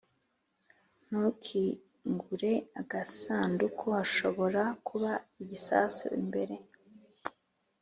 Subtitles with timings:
[1.05, 2.51] ntukingure
[2.81, 3.85] agasanduku.
[3.97, 6.55] hashobora kuba igisasu imbere.